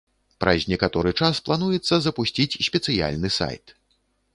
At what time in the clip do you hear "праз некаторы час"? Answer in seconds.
0.43-1.43